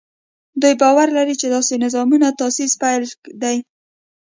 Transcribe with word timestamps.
دوی 0.61 0.73
باور 0.81 1.07
لري 1.17 1.35
چې 1.41 1.47
داسې 1.55 1.73
نظامونو 1.83 2.35
تاسیس 2.39 2.71
پیل 2.81 3.03
دی. 3.41 3.57